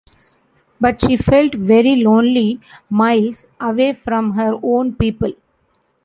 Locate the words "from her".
3.93-4.55